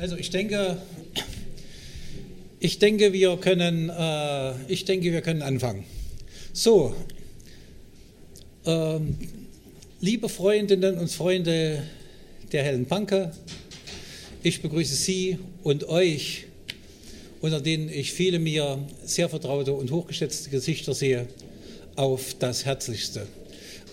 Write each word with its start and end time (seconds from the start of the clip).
Also 0.00 0.16
ich 0.16 0.30
denke, 0.30 0.80
ich 2.60 2.78
denke, 2.78 3.12
wir 3.12 3.36
können, 3.38 3.90
äh, 3.90 4.52
ich 4.68 4.84
denke, 4.84 5.10
wir 5.10 5.22
können 5.22 5.42
anfangen. 5.42 5.82
So, 6.52 6.94
ähm, 8.64 9.18
liebe 10.00 10.28
Freundinnen 10.28 10.98
und 10.98 11.10
Freunde 11.10 11.82
der 12.52 12.62
hellen 12.62 12.86
Panke, 12.86 13.32
ich 14.44 14.62
begrüße 14.62 14.94
Sie 14.94 15.40
und 15.64 15.88
euch, 15.88 16.44
unter 17.40 17.60
denen 17.60 17.88
ich 17.88 18.12
viele 18.12 18.38
mir 18.38 18.78
sehr 19.04 19.28
vertraute 19.28 19.72
und 19.72 19.90
hochgeschätzte 19.90 20.50
Gesichter 20.50 20.94
sehe, 20.94 21.26
auf 21.96 22.36
das 22.38 22.64
Herzlichste. 22.64 23.26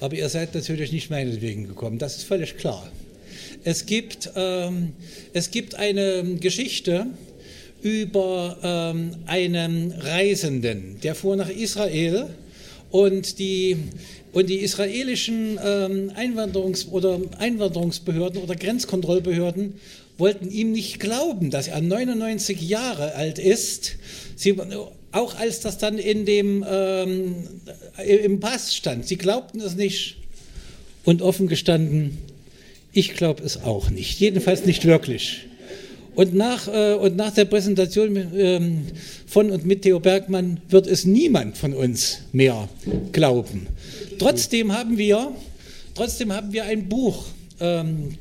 Aber 0.02 0.16
ihr 0.16 0.30
seid 0.30 0.54
natürlich 0.54 0.92
nicht 0.92 1.10
meinetwegen 1.10 1.68
gekommen, 1.68 1.98
das 1.98 2.18
ist 2.18 2.26
völlig 2.26 2.58
klar. 2.58 2.92
Es 3.68 3.88
gibt, 3.88 4.29
ähm, 4.36 4.93
es 5.34 5.50
gibt 5.50 5.73
eine 5.73 6.36
Geschichte 6.39 7.07
über 7.81 8.57
ähm, 8.62 9.16
einen 9.26 9.91
Reisenden, 9.91 10.99
der 11.02 11.16
fuhr 11.16 11.35
nach 11.35 11.49
Israel 11.49 12.27
und 12.91 13.40
die, 13.40 13.76
und 14.34 14.52
die 14.52 14.59
israelischen 14.59 15.59
ähm, 15.63 16.12
Einwanderungs- 16.16 16.91
oder 16.91 17.20
Einwanderungsbehörden 17.40 18.40
oder 18.40 18.55
Grenzkontrollbehörden 18.55 19.73
wollten 20.20 20.52
ihm 20.52 20.71
nicht 20.71 20.99
glauben, 20.99 21.49
dass 21.49 21.68
er 21.68 21.82
99 21.82 22.62
Jahre 22.70 23.16
alt 23.16 23.40
ist. 23.40 23.95
Sie, 24.35 24.55
auch 25.12 25.40
als 25.40 25.62
das 25.62 25.79
dann 25.79 25.98
in 25.98 26.27
dem, 26.27 26.63
ähm, 26.70 27.35
im 28.05 28.40
Pass 28.40 28.76
stand. 28.76 29.07
Sie 29.07 29.18
glaubten 29.18 29.59
es 29.59 29.76
nicht. 29.76 30.18
Und 31.04 31.23
offen 31.23 31.48
gestanden, 31.48 32.18
ich 32.95 33.13
glaube 33.13 33.44
es 33.44 33.62
auch 33.62 33.90
nicht. 33.90 34.20
Jedenfalls 34.20 34.66
nicht 34.66 34.85
wirklich. 34.85 35.41
Und 36.16 36.34
nach, 36.34 36.70
äh, 36.70 36.94
und 36.94 37.18
nach 37.18 37.34
der 37.34 37.44
Präsentation 37.44 38.16
ähm, 38.38 38.88
von 39.27 39.52
und 39.52 39.66
mit 39.66 39.81
Theo 39.81 39.99
Bergmann 39.99 40.62
wird 40.70 40.88
es 40.88 41.04
niemand 41.04 41.57
von 41.57 41.73
uns 41.73 42.20
mehr 42.32 42.70
glauben. 43.12 43.68
Trotzdem 44.18 44.71
haben 44.71 44.98
wir, 44.98 45.34
trotzdem 45.93 46.32
haben 46.32 46.54
wir 46.54 46.63
ein 46.63 46.88
Buch 46.88 47.26
ähm, 47.60 48.18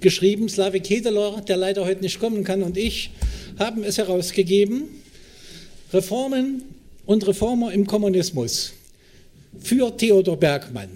geschrieben, 0.00 0.48
Slavik 0.48 0.88
Hedeler, 0.88 1.42
der 1.46 1.58
leider 1.58 1.84
heute 1.84 2.00
nicht 2.00 2.18
kommen 2.18 2.44
kann, 2.44 2.62
und 2.62 2.78
ich 2.78 3.10
haben 3.58 3.84
es 3.84 3.98
herausgegeben. 3.98 4.84
Reformen 5.92 6.62
und 7.04 7.26
Reformer 7.26 7.72
im 7.72 7.86
Kommunismus 7.86 8.72
für 9.60 9.94
Theodor 9.94 10.38
Bergmann. 10.38 10.88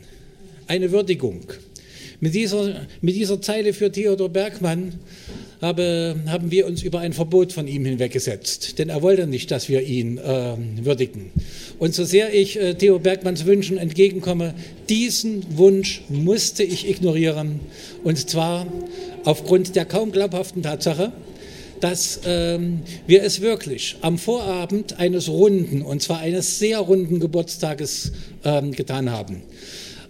Eine 0.66 0.90
Würdigung. 0.90 1.42
Mit 2.20 2.34
dieser, 2.34 2.86
mit 3.00 3.14
dieser 3.14 3.40
Zeile 3.40 3.72
für 3.72 3.92
Theodor 3.92 4.28
Bergmann 4.28 4.94
habe, 5.60 6.16
haben 6.26 6.50
wir 6.50 6.66
uns 6.66 6.82
über 6.82 6.98
ein 7.00 7.12
Verbot 7.12 7.52
von 7.52 7.68
ihm 7.68 7.84
hinweggesetzt, 7.84 8.78
denn 8.78 8.88
er 8.88 9.02
wollte 9.02 9.26
nicht, 9.26 9.50
dass 9.50 9.68
wir 9.68 9.82
ihn 9.82 10.18
äh, 10.18 10.56
würdigen. 10.82 11.30
Und 11.78 11.94
so 11.94 12.04
sehr 12.04 12.34
ich 12.34 12.58
äh, 12.58 12.74
Theo 12.74 12.98
Bergmanns 12.98 13.46
Wünschen 13.46 13.78
entgegenkomme, 13.78 14.54
diesen 14.88 15.44
Wunsch 15.56 16.02
musste 16.08 16.64
ich 16.64 16.88
ignorieren, 16.88 17.60
und 18.02 18.28
zwar 18.28 18.66
aufgrund 19.24 19.76
der 19.76 19.84
kaum 19.84 20.10
glaubhaften 20.10 20.62
Tatsache, 20.62 21.12
dass 21.80 22.20
ähm, 22.24 22.80
wir 23.06 23.22
es 23.22 23.40
wirklich 23.40 23.96
am 24.00 24.18
Vorabend 24.18 24.98
eines 24.98 25.28
runden, 25.28 25.82
und 25.82 26.02
zwar 26.02 26.18
eines 26.18 26.58
sehr 26.58 26.78
runden 26.80 27.20
Geburtstages 27.20 28.12
ähm, 28.44 28.72
getan 28.72 29.10
haben. 29.10 29.42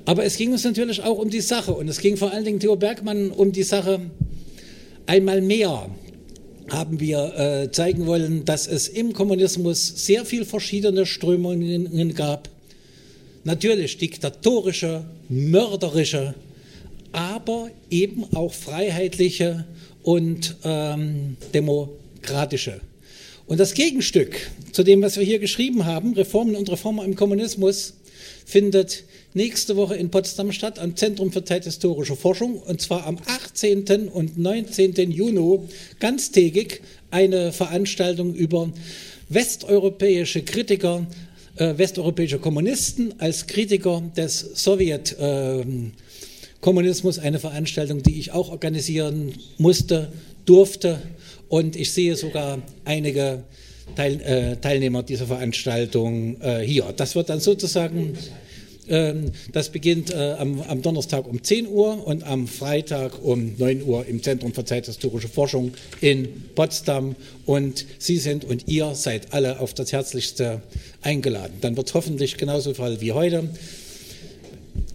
Aber 0.09 0.25
es 0.25 0.39
ging 0.39 0.53
uns 0.53 0.64
natürlich 0.64 1.03
auch 1.03 1.19
um 1.19 1.28
die 1.28 1.42
Sache 1.42 1.75
und 1.75 1.87
es 1.87 2.01
ging 2.01 2.17
vor 2.17 2.33
allen 2.33 2.42
Dingen 2.42 2.61
Theo 2.61 2.77
Bergmann 2.77 3.31
um 3.31 3.53
die 3.53 3.62
Sache 3.62 4.01
einmal 5.05 5.42
mehr 5.42 5.91
haben 6.70 6.98
wir 6.98 7.34
äh, 7.37 7.70
zeigen 7.70 8.06
wollen, 8.06 8.47
dass 8.47 8.67
es 8.67 8.89
im 8.89 9.12
Kommunismus 9.12 10.06
sehr 10.06 10.25
viel 10.25 10.47
verschiedene 10.47 11.05
Strömungen 11.05 12.14
gab. 12.14 12.48
Natürlich 13.45 13.98
diktatorische, 13.98 15.05
mörderische, 15.29 16.35
aber 17.13 17.70
eben 17.91 18.24
auch 18.35 18.55
freiheitliche 18.55 19.67
und 20.02 20.57
ähm, 20.64 21.36
demokratische. 21.52 22.80
Und 23.47 23.61
das 23.61 23.74
Gegenstück 23.74 24.41
zu 24.73 24.85
dem, 24.85 25.02
was 25.02 25.18
wir 25.18 25.24
hier 25.24 25.39
geschrieben 25.39 25.85
haben, 25.85 26.14
Reformen 26.14 26.57
und 26.57 26.70
Reformer 26.70 27.05
im 27.05 27.14
Kommunismus, 27.14 27.92
findet 28.47 29.05
nächste 29.34 29.77
Woche 29.77 29.96
in 29.96 30.11
Potsdam 30.11 30.52
statt, 30.52 30.78
am 30.78 30.96
Zentrum 30.96 31.30
für 31.33 31.44
Zeithistorische 31.44 32.16
Forschung, 32.16 32.58
und 32.58 32.80
zwar 32.80 33.06
am 33.06 33.18
18. 33.27 34.08
und 34.08 34.39
19. 34.39 35.11
Juni 35.11 35.58
ganztägig 36.00 36.80
eine 37.11 37.52
Veranstaltung 37.52 38.34
über 38.34 38.70
westeuropäische 39.28 40.42
Kritiker, 40.42 41.06
äh, 41.56 41.77
westeuropäische 41.77 42.38
Kommunisten 42.38 43.12
als 43.18 43.46
Kritiker 43.46 44.02
des 44.17 44.40
Sowjetkommunismus, 44.40 47.18
äh, 47.18 47.20
eine 47.20 47.38
Veranstaltung, 47.38 48.02
die 48.02 48.18
ich 48.18 48.33
auch 48.33 48.50
organisieren 48.50 49.34
musste, 49.58 50.11
durfte, 50.46 51.02
und 51.48 51.77
ich 51.77 51.92
sehe 51.92 52.17
sogar 52.17 52.58
einige 52.84 53.42
Teil, 53.96 54.20
äh, 54.20 54.56
Teilnehmer 54.56 55.02
dieser 55.02 55.27
Veranstaltung 55.27 56.40
äh, 56.40 56.61
hier. 56.61 56.92
Das 56.96 57.14
wird 57.14 57.30
dann 57.30 57.40
sozusagen 57.40 58.17
das 59.52 59.68
beginnt 59.68 60.10
äh, 60.10 60.36
am, 60.38 60.82
Donnerstag 60.82 61.26
um 61.26 61.42
10 61.42 61.68
Uhr 61.68 62.06
und 62.06 62.24
am 62.24 62.46
Freitag 62.46 63.22
um 63.22 63.54
9 63.58 63.82
Uhr 63.82 64.06
im 64.06 64.22
Zentrum 64.22 64.54
für 64.54 64.64
Zeithistorische 64.64 65.28
Forschung 65.28 65.72
in 66.00 66.44
Potsdam. 66.54 67.14
Und 67.44 67.84
Sie 67.98 68.16
sind 68.16 68.44
und 68.44 68.68
ihr 68.68 68.94
seid 68.94 69.32
alle 69.32 69.60
auf 69.60 69.74
das 69.74 69.92
Herzlichste 69.92 70.62
eingeladen. 71.02 71.58
Dann 71.60 71.76
wird 71.76 71.92
hoffentlich 71.94 72.36
genauso 72.36 72.74
Fall 72.74 73.00
wie 73.00 73.12
heute. 73.12 73.48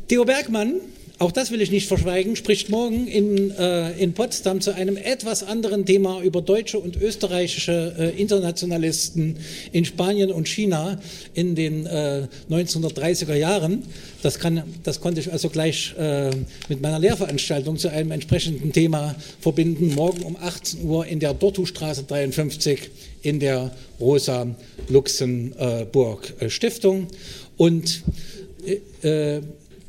Theo 0.07 0.25
Bergmann 0.25 0.81
auch 1.23 1.31
das 1.31 1.51
will 1.51 1.61
ich 1.61 1.71
nicht 1.71 1.87
verschweigen, 1.87 2.35
spricht 2.35 2.69
morgen 2.69 3.07
in, 3.07 3.49
äh, 3.51 3.93
in 3.93 4.13
Potsdam 4.13 4.59
zu 4.59 4.75
einem 4.75 4.97
etwas 4.97 5.41
anderen 5.41 5.85
Thema 5.85 6.21
über 6.21 6.41
deutsche 6.41 6.77
und 6.77 7.01
österreichische 7.01 7.95
äh, 7.97 8.21
Internationalisten 8.21 9.37
in 9.71 9.85
Spanien 9.85 10.31
und 10.31 10.49
China 10.49 10.99
in 11.33 11.55
den 11.55 11.85
äh, 11.85 12.27
1930er 12.51 13.35
Jahren. 13.35 13.83
Das, 14.21 14.37
kann, 14.37 14.63
das 14.83 14.99
konnte 14.99 15.21
ich 15.21 15.31
also 15.31 15.47
gleich 15.47 15.95
äh, 15.97 16.31
mit 16.67 16.81
meiner 16.81 16.99
Lehrveranstaltung 16.99 17.77
zu 17.77 17.87
einem 17.87 18.11
entsprechenden 18.11 18.73
Thema 18.73 19.15
verbinden. 19.39 19.95
Morgen 19.95 20.23
um 20.23 20.35
18 20.35 20.83
Uhr 20.83 21.05
in 21.05 21.21
der 21.21 21.33
Dortustraße 21.33 22.03
53 22.03 22.89
in 23.21 23.39
der 23.39 23.71
Rosa 23.97 24.45
Luxemburg 24.89 26.33
äh, 26.41 26.49
Stiftung. 26.49 27.07
Und 27.55 28.03
äh, 29.03 29.41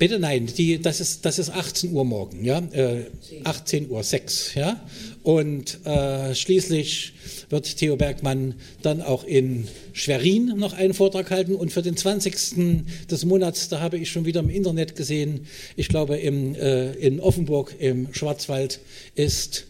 Bitte 0.04 0.18
nein, 0.18 0.50
die, 0.58 0.82
das, 0.82 1.00
ist, 1.00 1.24
das 1.24 1.38
ist 1.38 1.48
18 1.48 1.90
Uhr 1.92 2.04
morgen, 2.04 2.44
ja, 2.44 2.58
äh, 2.72 3.04
18 3.44 3.88
Uhr 3.88 4.02
6, 4.02 4.52
ja. 4.54 4.78
Und 5.22 5.78
äh, 5.86 6.34
schließlich 6.34 7.14
wird 7.48 7.78
Theo 7.78 7.96
Bergmann 7.96 8.52
dann 8.82 9.00
auch 9.00 9.24
in 9.24 9.66
Schwerin 9.94 10.58
noch 10.58 10.74
einen 10.74 10.92
Vortrag 10.92 11.30
halten. 11.30 11.54
Und 11.54 11.72
für 11.72 11.80
den 11.80 11.96
20. 11.96 12.76
des 13.10 13.24
Monats, 13.24 13.70
da 13.70 13.80
habe 13.80 13.96
ich 13.96 14.10
schon 14.10 14.26
wieder 14.26 14.40
im 14.40 14.50
Internet 14.50 14.94
gesehen, 14.94 15.46
ich 15.74 15.88
glaube 15.88 16.18
im, 16.18 16.54
äh, 16.54 16.92
in 16.96 17.18
Offenburg 17.18 17.74
im 17.78 18.12
Schwarzwald 18.12 18.80
ist 19.14 19.64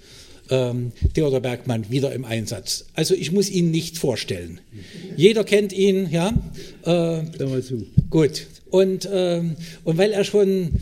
ähm, 0.50 0.90
Theodor 1.14 1.42
Bergmann 1.42 1.90
wieder 1.90 2.12
im 2.12 2.24
Einsatz. 2.24 2.86
Also 2.94 3.14
ich 3.14 3.30
muss 3.30 3.48
ihn 3.50 3.70
nicht 3.70 3.98
vorstellen. 3.98 4.60
Jeder 5.16 5.44
kennt 5.44 5.72
ihn, 5.72 6.10
ja. 6.10 6.34
Äh, 6.84 7.22
mal 7.44 7.62
zu. 7.62 7.86
Gut. 8.10 8.48
Und, 8.74 9.08
ähm, 9.12 9.54
und 9.84 9.98
weil 9.98 10.10
er 10.10 10.24
schon 10.24 10.72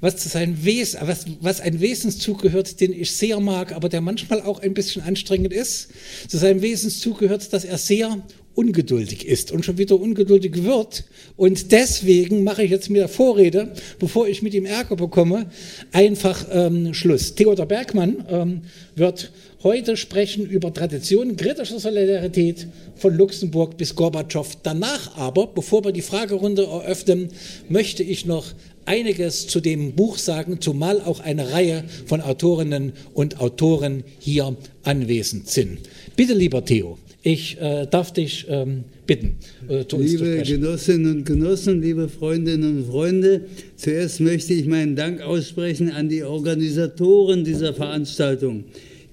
was 0.00 0.16
zu 0.16 0.30
seinem 0.30 0.64
Wesen, 0.64 1.00
was, 1.02 1.26
was 1.42 1.60
ein 1.60 1.82
Wesenszug 1.82 2.40
gehört, 2.40 2.80
den 2.80 2.94
ich 2.94 3.10
sehr 3.10 3.40
mag, 3.40 3.72
aber 3.72 3.90
der 3.90 4.00
manchmal 4.00 4.40
auch 4.40 4.60
ein 4.60 4.72
bisschen 4.72 5.02
anstrengend 5.02 5.52
ist, 5.52 5.90
zu 6.28 6.38
seinem 6.38 6.62
Wesenszug 6.62 7.18
gehört, 7.18 7.52
dass 7.52 7.66
er 7.66 7.76
sehr 7.76 8.22
ungeduldig 8.54 9.26
ist 9.26 9.52
und 9.52 9.64
schon 9.64 9.78
wieder 9.78 9.98
ungeduldig 9.98 10.64
wird. 10.64 11.04
Und 11.36 11.72
deswegen 11.72 12.44
mache 12.44 12.62
ich 12.62 12.70
jetzt 12.70 12.90
mit 12.90 13.00
der 13.00 13.08
Vorrede, 13.08 13.72
bevor 13.98 14.28
ich 14.28 14.42
mit 14.42 14.54
ihm 14.54 14.66
Ärger 14.66 14.96
bekomme, 14.96 15.50
einfach 15.92 16.46
ähm, 16.52 16.94
Schluss. 16.94 17.34
Theodor 17.34 17.66
Bergmann 17.66 18.24
ähm, 18.28 18.60
wird 18.94 19.32
heute 19.62 19.96
sprechen 19.96 20.44
über 20.46 20.72
Tradition 20.74 21.36
kritischer 21.36 21.78
Solidarität 21.78 22.66
von 22.96 23.16
Luxemburg 23.16 23.76
bis 23.76 23.94
Gorbatschow. 23.94 24.56
Danach 24.62 25.16
aber, 25.16 25.46
bevor 25.46 25.84
wir 25.84 25.92
die 25.92 26.02
Fragerunde 26.02 26.64
eröffnen, 26.64 27.28
möchte 27.68 28.02
ich 28.02 28.26
noch 28.26 28.46
einiges 28.84 29.46
zu 29.46 29.60
dem 29.60 29.92
Buch 29.92 30.18
sagen, 30.18 30.60
zumal 30.60 31.00
auch 31.00 31.20
eine 31.20 31.52
Reihe 31.52 31.84
von 32.06 32.20
Autorinnen 32.20 32.92
und 33.14 33.40
Autoren 33.40 34.04
hier 34.18 34.56
anwesend 34.82 35.48
sind. 35.48 35.78
Bitte, 36.16 36.34
lieber 36.34 36.64
Theo, 36.64 36.98
ich 37.22 37.60
äh, 37.60 37.86
darf 37.86 38.12
dich 38.12 38.46
ähm, 38.48 38.84
bitten. 39.06 39.36
Äh, 39.68 39.84
liebe 39.96 40.42
Genossinnen 40.42 41.18
und 41.18 41.24
Genossen, 41.24 41.80
liebe 41.80 42.08
Freundinnen 42.08 42.78
und 42.78 42.86
Freunde, 42.86 43.42
zuerst 43.76 44.20
möchte 44.20 44.54
ich 44.54 44.66
meinen 44.66 44.96
Dank 44.96 45.20
aussprechen 45.20 45.90
an 45.90 46.08
die 46.08 46.22
Organisatoren 46.24 47.44
dieser 47.44 47.74
Veranstaltung. 47.74 48.64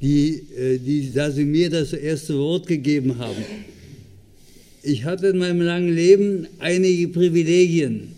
die, 0.02 0.44
äh, 0.58 0.78
die, 0.78 1.12
da 1.14 1.32
Sie 1.32 1.46
mir 1.46 1.70
das 1.70 1.94
erste 1.94 2.38
Wort 2.38 2.68
gegeben 2.68 3.18
haben. 3.18 3.44
Ich 4.82 5.04
hatte 5.04 5.28
in 5.28 5.38
meinem 5.38 5.62
langen 5.62 5.94
Leben 5.94 6.48
einige 6.60 7.10
Privilegien. 7.10 8.10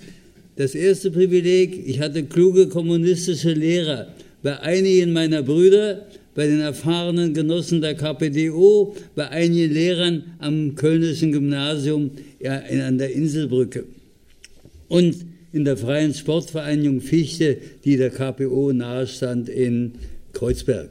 Das 0.57 0.75
erste 0.75 1.09
Privileg, 1.09 1.87
ich 1.87 1.99
hatte 1.99 2.23
kluge 2.23 2.67
kommunistische 2.67 3.53
Lehrer. 3.53 4.09
Bei 4.43 4.59
einigen 4.59 5.11
meiner 5.11 5.41
Brüder, 5.41 6.05
bei 6.33 6.47
den 6.47 6.59
erfahrenen 6.59 7.33
Genossen 7.33 7.81
der 7.81 7.95
KPDO, 7.95 8.95
bei 9.15 9.29
einigen 9.29 9.73
Lehrern 9.73 10.23
am 10.39 10.75
Kölnischen 10.75 11.31
Gymnasium 11.31 12.11
an 12.43 12.97
der 12.97 13.11
Inselbrücke. 13.11 13.85
Und 14.87 15.15
in 15.53 15.65
der 15.65 15.77
Freien 15.77 16.13
Sportvereinigung 16.13 17.01
Fichte, 17.01 17.57
die 17.83 17.97
der 17.97 18.09
KPO 18.09 18.71
nahestand 18.71 19.49
in 19.49 19.93
Kreuzberg. 20.33 20.89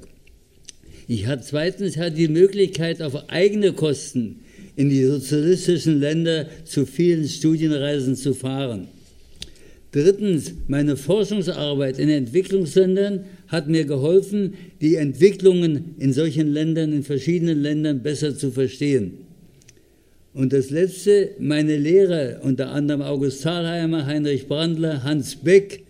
Ich 1.09 1.27
hatte 1.27 1.43
zweitens 1.45 1.97
hatte 1.97 2.17
die 2.17 2.29
Möglichkeit, 2.29 3.03
auf 3.03 3.31
eigene 3.31 3.73
Kosten 3.73 4.41
in 4.77 4.91
die 4.91 5.05
sozialistischen 5.05 5.99
Länder 5.99 6.47
zu 6.65 6.87
vielen 6.87 7.29
Studienreisen 7.29 8.15
zu 8.15 8.35
fahren. 8.35 8.89
Drittens, 9.93 10.53
meine 10.69 10.97
Forschungsarbeit 10.97 11.99
in 11.99 12.09
Entwicklungsländern 12.09 13.25
hat 13.49 13.69
mir 13.69 13.85
geholfen, 13.85 14.55
die 14.81 14.95
Entwicklungen 14.95 15.97
in 15.99 16.13
solchen 16.13 16.53
Ländern, 16.53 16.93
in 16.93 17.03
verschiedenen 17.03 17.61
Ländern 17.61 18.01
besser 18.01 18.37
zu 18.37 18.53
verstehen. 18.53 19.27
Und 20.33 20.53
das 20.53 20.71
Letzte, 20.71 21.31
meine 21.41 21.77
Lehrer, 21.77 22.41
unter 22.45 22.71
anderem 22.71 23.03
August 23.03 23.43
Thalheimer, 23.43 24.07
Heinrich 24.07 24.47
Brandler, 24.47 25.03
Hans 25.03 25.35
Beck, 25.35 25.83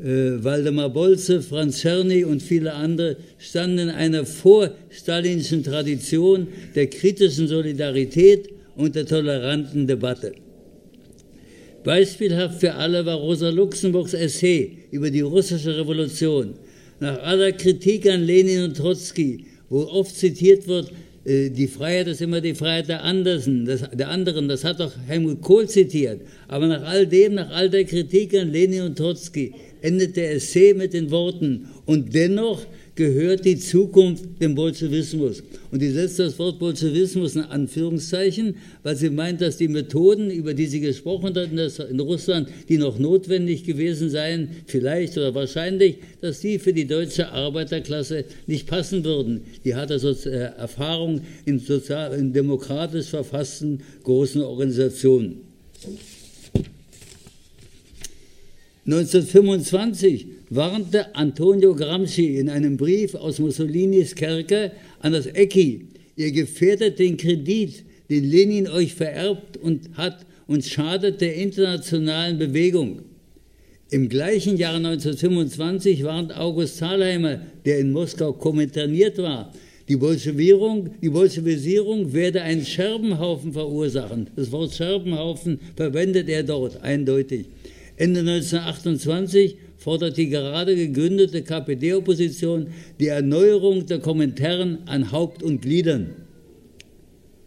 äh, 0.00 0.44
Waldemar 0.44 0.90
Bolze, 0.90 1.42
Franz 1.42 1.80
Czerny 1.80 2.24
und 2.24 2.40
viele 2.40 2.74
andere, 2.74 3.16
standen 3.38 3.78
in 3.78 3.90
einer 3.90 4.24
vorstalinischen 4.24 5.64
Tradition 5.64 6.46
der 6.76 6.86
kritischen 6.86 7.48
Solidarität 7.48 8.48
und 8.76 8.94
der 8.94 9.06
toleranten 9.06 9.88
Debatte. 9.88 10.34
Beispielhaft 11.84 12.60
für 12.60 12.74
alle 12.74 13.04
war 13.04 13.16
Rosa 13.16 13.50
Luxemburgs 13.50 14.14
Essay 14.14 14.78
über 14.90 15.10
die 15.10 15.20
russische 15.20 15.76
Revolution. 15.76 16.54
Nach 16.98 17.22
aller 17.22 17.52
Kritik 17.52 18.08
an 18.08 18.24
Lenin 18.24 18.64
und 18.64 18.76
Trotzki, 18.76 19.44
wo 19.68 19.82
oft 19.82 20.16
zitiert 20.16 20.66
wird, 20.66 20.90
äh, 21.24 21.50
die 21.50 21.66
Freiheit 21.66 22.08
ist 22.08 22.22
immer 22.22 22.40
die 22.40 22.54
Freiheit 22.54 22.88
der, 22.88 23.04
Andersen, 23.04 23.66
der 23.66 24.08
anderen. 24.08 24.48
Das 24.48 24.64
hat 24.64 24.80
doch 24.80 24.92
Helmut 25.06 25.42
Kohl 25.42 25.68
zitiert. 25.68 26.22
Aber 26.48 26.66
nach 26.66 26.82
all 26.84 27.06
dem, 27.06 27.34
nach 27.34 27.50
all 27.50 27.68
der 27.68 27.84
Kritik 27.84 28.34
an 28.34 28.50
Lenin 28.50 28.82
und 28.82 28.96
Trotzki, 28.96 29.52
endet 29.82 30.16
der 30.16 30.32
Essay 30.32 30.72
mit 30.72 30.94
den 30.94 31.10
Worten, 31.10 31.68
und 31.84 32.14
dennoch 32.14 32.62
gehört 32.94 33.44
die 33.44 33.58
Zukunft 33.58 34.24
dem 34.40 34.54
Bolschewismus. 34.54 35.42
Und 35.70 35.82
die 35.82 35.90
setzt 35.90 36.18
das 36.18 36.38
Wort 36.38 36.58
Bolschewismus 36.58 37.34
in 37.34 37.42
Anführungszeichen, 37.42 38.56
weil 38.82 38.96
sie 38.96 39.10
meint, 39.10 39.40
dass 39.40 39.56
die 39.56 39.68
Methoden, 39.68 40.30
über 40.30 40.54
die 40.54 40.66
sie 40.66 40.80
gesprochen 40.80 41.34
hat 41.34 41.88
in 41.90 42.00
Russland, 42.00 42.48
die 42.68 42.78
noch 42.78 42.98
notwendig 42.98 43.64
gewesen 43.64 44.10
seien, 44.10 44.50
vielleicht 44.66 45.16
oder 45.16 45.34
wahrscheinlich, 45.34 45.96
dass 46.20 46.40
die 46.40 46.58
für 46.58 46.72
die 46.72 46.86
deutsche 46.86 47.30
Arbeiterklasse 47.30 48.24
nicht 48.46 48.66
passen 48.66 49.04
würden. 49.04 49.40
Die 49.64 49.74
hat 49.74 49.90
also 49.90 50.14
Erfahrung 50.28 51.22
in, 51.44 51.58
sozial, 51.58 52.14
in 52.14 52.32
demokratisch 52.32 53.06
verfassten 53.06 53.80
großen 54.04 54.42
Organisationen. 54.42 55.40
1925 58.86 60.26
warnte 60.50 61.14
Antonio 61.16 61.74
Gramsci 61.74 62.36
in 62.38 62.50
einem 62.50 62.76
Brief 62.76 63.14
aus 63.14 63.38
Mussolinis 63.38 64.14
Kerker 64.14 64.72
an 65.00 65.14
das 65.14 65.26
ECI, 65.26 65.86
ihr 66.16 66.32
gefährdet 66.32 66.98
den 66.98 67.16
Kredit, 67.16 67.82
den 68.10 68.24
Lenin 68.24 68.68
euch 68.68 68.94
vererbt 68.94 69.56
und 69.56 69.88
hat 69.94 70.26
und 70.46 70.66
schadet 70.66 71.22
der 71.22 71.34
internationalen 71.34 72.38
Bewegung. 72.38 73.00
Im 73.90 74.10
gleichen 74.10 74.58
Jahr 74.58 74.74
1925 74.74 76.04
warnt 76.04 76.36
August 76.36 76.80
Thalheimer, 76.80 77.40
der 77.64 77.78
in 77.78 77.90
Moskau 77.90 78.34
kommentarniert 78.34 79.16
war, 79.16 79.50
die 79.88 79.96
Bolschewierung, 79.96 80.90
die 81.02 81.10
Bolschewisierung 81.10 82.12
werde 82.12 82.40
einen 82.42 82.64
Scherbenhaufen 82.64 83.52
verursachen. 83.52 84.28
Das 84.34 84.50
Wort 84.50 84.72
Scherbenhaufen 84.72 85.60
verwendet 85.76 86.28
er 86.28 86.42
dort 86.42 86.82
eindeutig. 86.82 87.46
Ende 87.96 88.20
1928 88.20 89.56
fordert 89.76 90.16
die 90.16 90.28
gerade 90.28 90.74
gegründete 90.74 91.42
KPD-Opposition 91.42 92.68
die 92.98 93.08
Erneuerung 93.08 93.86
der 93.86 94.00
Kommentaren 94.00 94.78
an 94.86 95.12
Haupt 95.12 95.42
und 95.42 95.62
Gliedern. 95.62 96.10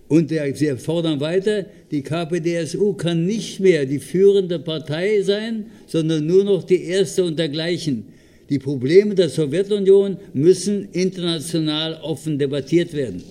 Und 0.08 0.30
sie 0.30 0.78
fordern 0.78 1.20
weiter, 1.20 1.66
die 1.92 2.02
KPDSU 2.02 2.94
kann 2.94 3.26
nicht 3.26 3.60
mehr 3.60 3.86
die 3.86 4.00
führende 4.00 4.58
Partei 4.60 5.22
sein, 5.22 5.66
sondern 5.86 6.26
nur 6.26 6.46
noch 6.46 6.64
die 6.64 6.84
erste 6.84 7.26
und 7.26 7.38
dergleichen. 7.38 8.06
Die 8.50 8.60
Probleme 8.60 9.16
der 9.16 9.28
Sowjetunion 9.28 10.18
müssen 10.34 10.88
international 10.94 12.00
offen 12.02 12.40
debattiert 12.40 12.94
werden. 12.94 13.22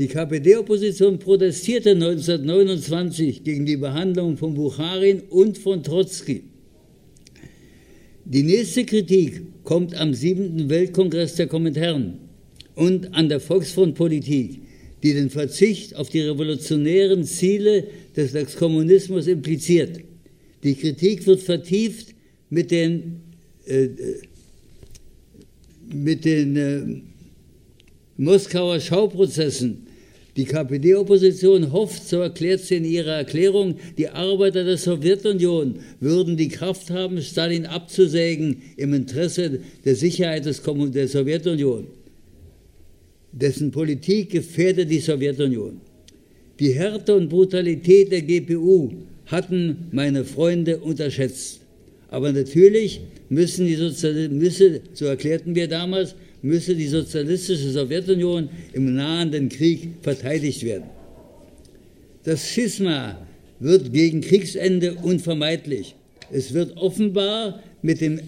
Die 0.00 0.08
KPD-Opposition 0.08 1.18
protestierte 1.18 1.90
1929 1.90 3.44
gegen 3.44 3.66
die 3.66 3.76
Behandlung 3.76 4.38
von 4.38 4.54
Bucharin 4.54 5.20
und 5.28 5.58
von 5.58 5.82
Trotzki. 5.82 6.44
Die 8.24 8.42
nächste 8.42 8.86
Kritik 8.86 9.42
kommt 9.62 9.94
am 9.94 10.14
7. 10.14 10.70
Weltkongress 10.70 11.34
der 11.34 11.48
Kommentaren 11.48 12.14
und 12.76 13.12
an 13.12 13.28
der 13.28 13.40
Volksfrontpolitik, 13.40 14.62
die 15.02 15.12
den 15.12 15.28
Verzicht 15.28 15.94
auf 15.94 16.08
die 16.08 16.20
revolutionären 16.20 17.24
Ziele 17.24 17.86
des 18.16 18.56
Kommunismus 18.56 19.26
impliziert. 19.26 20.00
Die 20.64 20.76
Kritik 20.76 21.26
wird 21.26 21.42
vertieft 21.42 22.14
mit 22.48 22.70
den, 22.70 23.20
äh, 23.66 23.88
mit 25.92 26.24
den 26.24 26.56
äh, 26.56 27.02
Moskauer 28.16 28.80
Schauprozessen 28.80 29.89
die 30.40 30.46
KPD-Opposition 30.46 31.70
hofft, 31.70 32.08
so 32.08 32.20
erklärt 32.20 32.60
sie 32.60 32.76
in 32.76 32.86
ihrer 32.86 33.16
Erklärung, 33.16 33.74
die 33.98 34.08
Arbeiter 34.08 34.64
der 34.64 34.78
Sowjetunion 34.78 35.80
würden 36.00 36.38
die 36.38 36.48
Kraft 36.48 36.88
haben, 36.90 37.20
Stalin 37.20 37.66
abzusägen 37.66 38.62
im 38.78 38.94
Interesse 38.94 39.60
der 39.84 39.96
Sicherheit 39.96 40.46
des 40.46 40.62
der 40.62 41.08
Sowjetunion. 41.08 41.88
Dessen 43.32 43.70
Politik 43.70 44.30
gefährdet 44.30 44.90
die 44.90 45.00
Sowjetunion. 45.00 45.82
Die 46.58 46.72
Härte 46.72 47.14
und 47.14 47.28
Brutalität 47.28 48.10
der 48.10 48.22
GPU 48.22 48.92
hatten 49.26 49.88
meine 49.92 50.24
Freunde 50.24 50.78
unterschätzt. 50.78 51.60
Aber 52.08 52.32
natürlich 52.32 53.02
müssen 53.28 53.66
die 53.66 53.74
Sozialisten, 53.74 54.80
so 54.94 55.04
erklärten 55.04 55.54
wir 55.54 55.68
damals, 55.68 56.14
müsse 56.42 56.74
die 56.74 56.88
sozialistische 56.88 57.70
Sowjetunion 57.70 58.48
im 58.72 58.94
nahenden 58.94 59.48
Krieg 59.48 59.90
verteidigt 60.02 60.64
werden. 60.64 60.90
Das 62.24 62.48
Schisma 62.48 63.18
wird 63.58 63.92
gegen 63.92 64.20
Kriegsende 64.20 64.94
unvermeidlich. 64.94 65.94
Es 66.32 66.52
wird 66.52 66.76
offenbar 66.76 67.62
mit 67.82 68.00
dem 68.00 68.20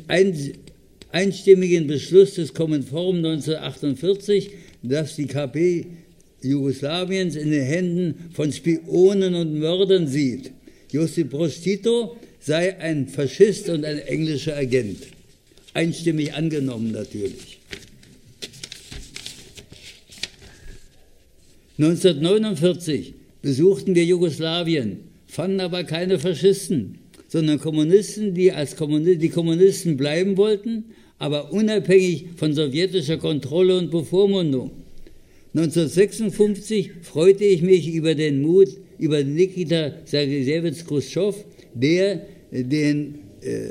einstimmigen 1.10 1.86
Beschluss 1.86 2.34
des 2.34 2.52
Kommenform 2.54 3.16
1948, 3.16 4.50
dass 4.82 5.16
die 5.16 5.26
KP 5.26 5.86
Jugoslawiens 6.42 7.36
in 7.36 7.50
den 7.50 7.62
Händen 7.62 8.14
von 8.32 8.52
Spionen 8.52 9.34
und 9.34 9.58
Mördern 9.58 10.08
sieht. 10.08 10.50
Josip 10.90 11.30
Broz 11.30 11.60
Tito 11.60 12.16
sei 12.40 12.78
ein 12.78 13.06
Faschist 13.06 13.68
und 13.68 13.84
ein 13.84 13.98
englischer 13.98 14.56
Agent. 14.56 14.98
Einstimmig 15.74 16.34
angenommen 16.34 16.90
natürlich. 16.90 17.51
1949 21.78 23.14
besuchten 23.40 23.94
wir 23.94 24.04
Jugoslawien, 24.04 24.98
fanden 25.26 25.60
aber 25.60 25.84
keine 25.84 26.18
Faschisten, 26.18 26.98
sondern 27.28 27.58
Kommunisten, 27.58 28.34
die 28.34 28.52
als 28.52 28.76
Kommuni 28.76 29.16
die 29.16 29.30
Kommunisten 29.30 29.96
bleiben 29.96 30.36
wollten, 30.36 30.84
aber 31.18 31.50
unabhängig 31.50 32.26
von 32.36 32.52
sowjetischer 32.52 33.16
Kontrolle 33.16 33.78
und 33.78 33.90
Bevormundung. 33.90 34.70
1956 35.54 36.90
freute 37.02 37.44
ich 37.44 37.62
mich 37.62 37.88
über 37.88 38.14
den 38.14 38.42
Mut, 38.42 38.68
über 38.98 39.24
Nikita 39.24 39.92
Sergejewitsch 40.04 40.84
Khrushchev, 40.86 41.38
der 41.72 42.26
den, 42.50 43.14
äh, 43.40 43.70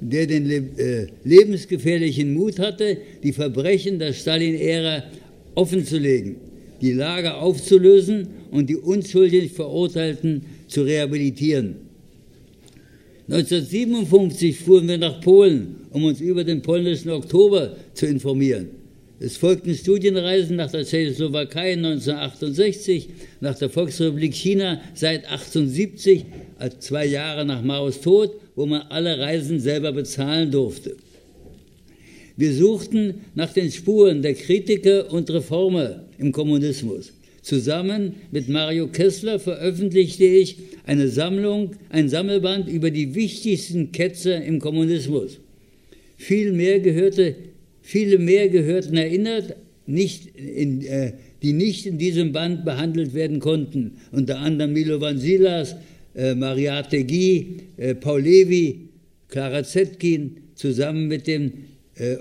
der 0.00 0.26
den 0.26 0.78
äh, 0.78 1.06
lebensgefährlichen 1.24 2.34
Mut 2.34 2.60
hatte, 2.60 2.98
die 3.22 3.32
Verbrechen 3.32 3.98
der 3.98 4.12
Stalin-Ära 4.12 5.04
offenzulegen 5.56 6.49
die 6.80 6.92
Lage 6.92 7.34
aufzulösen 7.34 8.28
und 8.50 8.68
die 8.68 8.76
unschuldig 8.76 9.52
Verurteilten 9.52 10.42
zu 10.68 10.82
rehabilitieren. 10.82 11.76
1957 13.28 14.58
fuhren 14.58 14.88
wir 14.88 14.98
nach 14.98 15.20
Polen, 15.20 15.76
um 15.90 16.04
uns 16.04 16.20
über 16.20 16.42
den 16.42 16.62
polnischen 16.62 17.10
Oktober 17.10 17.76
zu 17.94 18.06
informieren. 18.06 18.70
Es 19.20 19.36
folgten 19.36 19.74
Studienreisen 19.74 20.56
nach 20.56 20.70
der 20.70 20.84
Tschechoslowakei 20.84 21.74
1968, 21.74 23.08
nach 23.40 23.56
der 23.56 23.68
Volksrepublik 23.68 24.34
China 24.34 24.80
seit 24.94 25.26
1978, 25.26 26.24
zwei 26.78 27.06
Jahre 27.06 27.44
nach 27.44 27.62
Maos 27.62 28.00
Tod, 28.00 28.32
wo 28.56 28.64
man 28.64 28.80
alle 28.88 29.18
Reisen 29.18 29.60
selber 29.60 29.92
bezahlen 29.92 30.50
durfte. 30.50 30.96
Wir 32.40 32.54
suchten 32.54 33.26
nach 33.34 33.52
den 33.52 33.70
Spuren 33.70 34.22
der 34.22 34.32
Kritiker 34.32 35.12
und 35.12 35.28
Reformer 35.28 36.04
im 36.16 36.32
Kommunismus. 36.32 37.12
Zusammen 37.42 38.14
mit 38.30 38.48
Mario 38.48 38.86
Kessler 38.86 39.38
veröffentlichte 39.38 40.24
ich 40.24 40.56
eine 40.86 41.08
Sammlung, 41.08 41.72
ein 41.90 42.08
Sammelband 42.08 42.66
über 42.66 42.90
die 42.90 43.14
wichtigsten 43.14 43.92
Ketzer 43.92 44.42
im 44.42 44.58
Kommunismus. 44.58 45.38
Viel 46.16 46.52
mehr 46.52 46.80
gehörte, 46.80 47.36
viele 47.82 48.18
mehr 48.18 48.48
gehörten 48.48 48.96
erinnert, 48.96 49.56
nicht 49.84 50.34
in, 50.34 50.80
äh, 50.86 51.12
die 51.42 51.52
nicht 51.52 51.84
in 51.84 51.98
diesem 51.98 52.32
Band 52.32 52.64
behandelt 52.64 53.12
werden 53.12 53.40
konnten. 53.40 53.98
Unter 54.12 54.38
anderem 54.38 54.72
Milovan 54.72 55.18
Silas, 55.18 55.76
äh, 56.14 56.34
Mariate 56.34 57.04
Guy, 57.04 57.58
äh, 57.76 57.94
Paul 57.94 58.22
Levi, 58.22 58.88
Clara 59.28 59.62
Zetkin, 59.62 60.38
zusammen 60.54 61.06
mit 61.06 61.26
dem, 61.26 61.52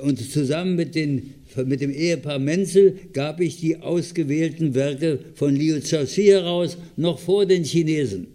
und 0.03 0.19
zusammen 0.31 0.75
mit 0.75 0.95
den 0.95 1.33
mit 1.65 1.81
dem 1.81 1.91
Ehepaar 1.91 2.39
Menzel 2.39 2.95
gab 3.13 3.41
ich 3.41 3.57
die 3.57 3.77
ausgewählten 3.77 4.75
Werke 4.75 5.19
von 5.35 5.55
Liu 5.55 5.79
Xiaoxi 5.79 6.25
heraus, 6.25 6.77
noch 6.95 7.19
vor 7.19 7.45
den 7.45 7.63
Chinesen. 7.63 8.27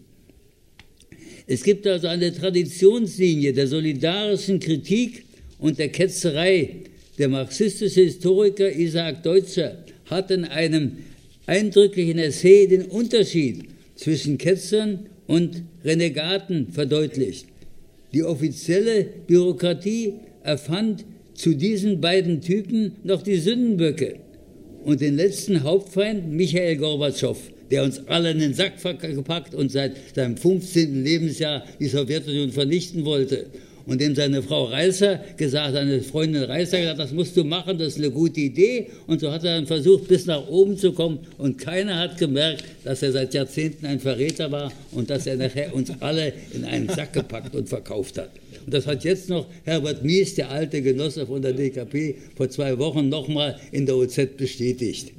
Es 1.47 1.63
gibt 1.63 1.87
also 1.87 2.09
eine 2.09 2.35
Traditionslinie 2.35 3.53
der 3.53 3.67
solidarischen 3.67 4.59
Kritik 4.61 5.25
und 5.59 5.79
der 5.79 5.91
Ketzerei. 5.91 6.77
Der 7.19 7.29
marxistische 7.29 8.01
Historiker 8.01 8.75
Isaac 8.75 9.23
Deutscher 9.23 9.85
hat 10.07 10.31
in 10.31 10.45
einem 10.45 10.93
eindrücklichen 11.47 12.19
Essay 12.19 12.67
den 12.67 12.87
Unterschied 12.87 13.67
zwischen 13.95 14.39
Ketzern 14.39 15.07
und 15.27 15.63
Renegaten 15.85 16.73
verdeutlicht. 16.73 17.47
Die 18.13 18.25
offizielle 18.25 19.07
Bürokratie 19.27 20.15
erfand 20.43 21.05
zu 21.35 21.55
diesen 21.55 22.01
beiden 22.01 22.41
Typen 22.41 22.93
noch 23.03 23.23
die 23.23 23.37
Sündenböcke 23.37 24.17
und 24.85 25.01
den 25.01 25.17
letzten 25.17 25.63
Hauptfeind 25.63 26.33
Michael 26.33 26.77
Gorbatschow, 26.77 27.39
der 27.71 27.85
uns 27.85 28.07
alle 28.07 28.31
in 28.31 28.39
den 28.39 28.55
Sack 28.55 28.75
gepackt 29.01 29.55
und 29.55 29.73
seit 29.73 29.97
seinem 30.15 30.37
15. 30.37 31.03
Lebensjahr 31.03 31.65
die 31.81 31.89
Sowjetunion 31.89 32.53
vernichten 32.53 33.05
wollte. 33.05 33.47
Und 33.87 34.01
dem 34.01 34.15
seine 34.15 34.43
Frau 34.43 34.65
Reißer 34.65 35.21
gesagt, 35.37 35.75
seine 35.75 36.01
Freundin 36.01 36.45
Reißer 36.45 36.79
gesagt, 36.79 36.99
das 36.99 37.13
musst 37.13 37.37
du 37.37 37.45
machen, 37.45 37.77
das 37.77 37.89
ist 37.89 37.99
eine 37.99 38.11
gute 38.11 38.41
Idee. 38.41 38.87
Und 39.07 39.21
so 39.21 39.31
hat 39.31 39.45
er 39.45 39.57
dann 39.57 39.67
versucht, 39.67 40.09
bis 40.09 40.25
nach 40.25 40.49
oben 40.49 40.79
zu 40.79 40.93
kommen. 40.93 41.19
Und 41.37 41.59
keiner 41.59 41.99
hat 41.99 42.17
gemerkt, 42.17 42.65
dass 42.85 43.03
er 43.03 43.13
seit 43.13 43.35
Jahrzehnten 43.35 43.85
ein 43.85 44.01
Verräter 44.01 44.51
war 44.51 44.73
und 44.93 45.11
dass 45.11 45.27
er 45.27 45.37
nachher 45.37 45.75
uns 45.75 45.93
alle 46.01 46.33
in 46.55 46.65
einen 46.65 46.89
Sack 46.89 47.13
gepackt 47.13 47.55
und 47.55 47.69
verkauft 47.69 48.17
hat. 48.17 48.31
Und 48.65 48.73
das 48.73 48.87
hat 48.87 49.05
jetzt 49.05 49.29
noch 49.29 49.47
Herbert 49.65 50.05
Mies, 50.05 50.35
der 50.35 50.51
alte 50.51 50.81
Genosse 50.81 51.27
von 51.27 51.43
der 51.43 51.53
DKP, 51.53 52.17
vor 52.37 52.49
zwei 52.49 52.79
Wochen 52.79 53.09
nochmal 53.09 53.59
in 53.73 53.87
der 53.87 53.97
OZ 53.97 54.37
bestätigt. 54.37 55.13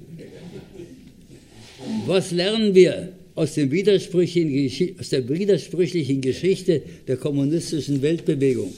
Was 2.07 2.31
lernen 2.31 2.73
wir 2.73 3.13
aus, 3.35 3.53
dem 3.53 3.69
widersprüchlichen, 3.71 4.99
aus 4.99 5.09
der 5.09 5.27
widersprüchlichen 5.27 6.21
Geschichte 6.21 6.81
der 7.07 7.17
kommunistischen 7.17 8.01
Weltbewegung? 8.01 8.73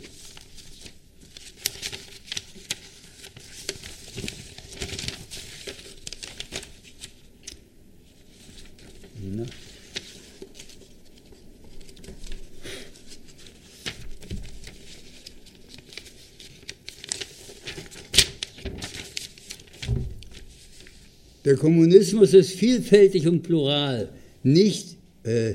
Der 21.47 21.55
Kommunismus 21.55 22.33
ist 22.33 22.51
vielfältig 22.51 23.25
und 23.25 23.41
plural, 23.41 24.09
nicht, 24.43 24.97
äh, 25.23 25.53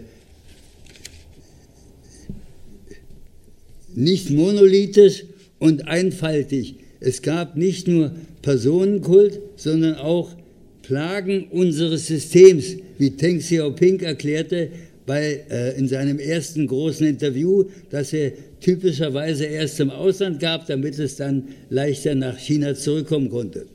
nicht 3.94 4.30
monolithisch 4.30 5.24
und 5.58 5.86
einfaltig. 5.86 6.76
Es 7.00 7.20
gab 7.20 7.58
nicht 7.58 7.88
nur 7.88 8.10
Personenkult, 8.40 9.38
sondern 9.56 9.96
auch 9.96 10.34
Plagen 10.80 11.48
unseres 11.50 12.06
Systems, 12.06 12.74
wie 12.96 13.10
Teng 13.10 13.40
Xiaoping 13.40 14.00
erklärte 14.00 14.70
bei, 15.04 15.44
äh, 15.50 15.76
in 15.78 15.88
seinem 15.88 16.18
ersten 16.18 16.68
großen 16.68 17.06
Interview, 17.06 17.64
das 17.90 18.14
er 18.14 18.32
typischerweise 18.62 19.44
erst 19.44 19.78
im 19.78 19.90
Ausland 19.90 20.40
gab, 20.40 20.66
damit 20.66 20.98
es 20.98 21.16
dann 21.16 21.48
leichter 21.68 22.14
nach 22.14 22.38
China 22.38 22.74
zurückkommen 22.74 23.28
konnte. 23.28 23.66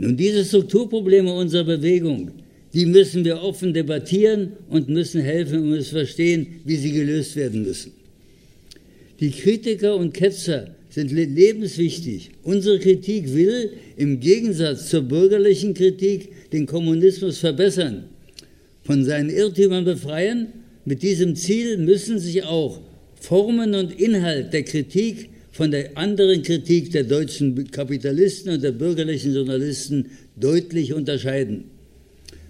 Nun, 0.00 0.16
diese 0.16 0.46
Strukturprobleme 0.46 1.30
unserer 1.30 1.64
Bewegung, 1.64 2.30
die 2.72 2.86
müssen 2.86 3.22
wir 3.22 3.42
offen 3.42 3.74
debattieren 3.74 4.52
und 4.70 4.88
müssen 4.88 5.20
helfen 5.20 5.58
und 5.58 5.68
müssen 5.68 5.90
verstehen, 5.90 6.46
wie 6.64 6.76
sie 6.76 6.92
gelöst 6.92 7.36
werden 7.36 7.64
müssen. 7.64 7.92
Die 9.20 9.30
Kritiker 9.30 9.96
und 9.96 10.14
Ketzer 10.14 10.74
sind 10.88 11.12
lebenswichtig. 11.12 12.30
Unsere 12.42 12.78
Kritik 12.78 13.34
will 13.34 13.72
im 13.98 14.20
Gegensatz 14.20 14.88
zur 14.88 15.02
bürgerlichen 15.02 15.74
Kritik 15.74 16.30
den 16.50 16.64
Kommunismus 16.64 17.36
verbessern, 17.36 18.04
von 18.84 19.04
seinen 19.04 19.28
Irrtümern 19.28 19.84
befreien. 19.84 20.46
Mit 20.86 21.02
diesem 21.02 21.36
Ziel 21.36 21.76
müssen 21.76 22.18
sich 22.18 22.42
auch 22.44 22.80
Formen 23.20 23.74
und 23.74 24.00
Inhalt 24.00 24.54
der 24.54 24.62
Kritik 24.62 25.28
von 25.52 25.70
der 25.70 25.96
anderen 25.96 26.42
Kritik 26.42 26.92
der 26.92 27.04
deutschen 27.04 27.70
Kapitalisten 27.70 28.52
und 28.52 28.62
der 28.62 28.72
bürgerlichen 28.72 29.34
Journalisten 29.34 30.06
deutlich 30.36 30.92
unterscheiden. 30.92 31.64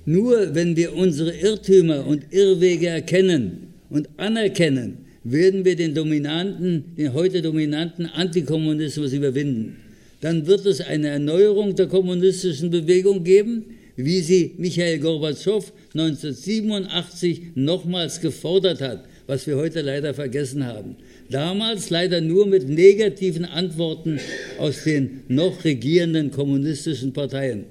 Nur 0.04 0.54
wenn 0.54 0.76
wir 0.76 0.94
unsere 0.94 1.32
Irrtümer 1.32 2.06
und 2.06 2.24
Irrwege 2.30 2.88
erkennen 2.88 3.68
und 3.90 4.08
anerkennen, 4.16 4.98
werden 5.24 5.64
wir 5.64 5.76
den 5.76 5.94
dominanten, 5.94 6.84
den 6.96 7.12
heute 7.12 7.42
dominanten 7.42 8.06
Antikommunismus 8.06 9.12
überwinden. 9.12 9.76
Dann 10.20 10.46
wird 10.46 10.66
es 10.66 10.80
eine 10.80 11.08
Erneuerung 11.08 11.74
der 11.74 11.86
kommunistischen 11.86 12.70
Bewegung 12.70 13.24
geben, 13.24 13.64
wie 13.96 14.20
sie 14.20 14.54
Michael 14.58 14.98
Gorbatschow 14.98 15.72
1987 15.94 17.54
nochmals 17.54 18.20
gefordert 18.20 18.80
hat, 18.80 19.04
was 19.26 19.46
wir 19.46 19.56
heute 19.56 19.80
leider 19.80 20.14
vergessen 20.14 20.66
haben. 20.66 20.96
Damals 21.28 21.90
leider 21.90 22.20
nur 22.20 22.46
mit 22.46 22.68
negativen 22.68 23.44
Antworten 23.44 24.20
aus 24.58 24.84
den 24.84 25.22
noch 25.28 25.64
regierenden 25.64 26.30
kommunistischen 26.30 27.12
Parteien, 27.12 27.64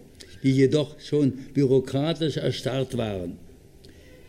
die 0.43 0.51
jedoch 0.51 0.99
schon 0.99 1.33
bürokratisch 1.53 2.37
erstarrt 2.37 2.97
waren. 2.97 3.37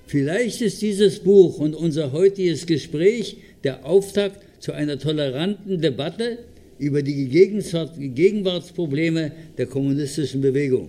Vielleicht 0.07 0.61
ist 0.61 0.83
dieses 0.83 1.21
Buch 1.21 1.59
und 1.59 1.75
unser 1.75 2.11
heutiges 2.11 2.67
Gespräch 2.67 3.37
der 3.63 3.87
Auftakt 3.87 4.41
zu 4.59 4.73
einer 4.73 4.99
toleranten 4.99 5.81
Debatte 5.81 6.39
über 6.81 7.03
die 7.03 7.29
Gegenwartsprobleme 7.29 9.31
der 9.57 9.67
kommunistischen 9.67 10.41
Bewegung. 10.41 10.89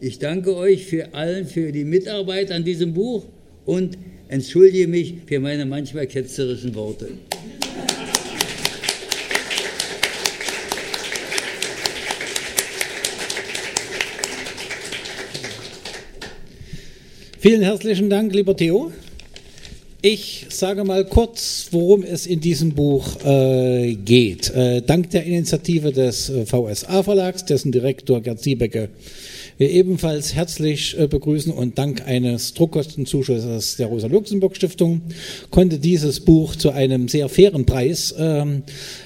Ich 0.00 0.18
danke 0.18 0.56
euch 0.56 0.84
für 0.84 1.14
allen 1.14 1.46
für 1.46 1.70
die 1.72 1.84
Mitarbeit 1.84 2.50
an 2.50 2.64
diesem 2.64 2.92
Buch 2.92 3.24
und 3.64 3.96
entschuldige 4.28 4.88
mich 4.88 5.14
für 5.26 5.40
meine 5.40 5.66
manchmal 5.66 6.06
ketzerischen 6.06 6.74
Worte. 6.74 7.08
Vielen 17.38 17.62
herzlichen 17.62 18.10
Dank, 18.10 18.34
lieber 18.34 18.56
Theo. 18.56 18.90
Ich 20.02 20.46
sage 20.50 20.84
mal 20.84 21.04
kurz, 21.04 21.68
worum 21.70 22.02
es 22.02 22.26
in 22.26 22.40
diesem 22.40 22.74
Buch 22.74 23.24
äh, 23.24 23.94
geht. 23.94 24.50
Äh, 24.50 24.82
dank 24.82 25.10
der 25.10 25.24
Initiative 25.24 25.92
des 25.92 26.28
äh, 26.28 26.44
VSA-Verlags, 26.44 27.44
dessen 27.44 27.72
Direktor 27.72 28.20
Gerd 28.20 28.42
Siebecke 28.42 28.88
wir 29.58 29.70
ebenfalls 29.70 30.34
herzlich 30.34 30.98
äh, 30.98 31.06
begrüßen 31.06 31.50
und 31.50 31.78
dank 31.78 32.06
eines 32.06 32.52
Druckkostenzuschusses 32.54 33.76
der 33.76 33.86
Rosa-Luxemburg-Stiftung 33.86 35.00
konnte 35.50 35.78
dieses 35.78 36.20
Buch 36.20 36.56
zu 36.56 36.70
einem 36.70 37.08
sehr 37.08 37.28
fairen 37.30 37.64
Preis 37.64 38.14
ähm, 38.18 38.64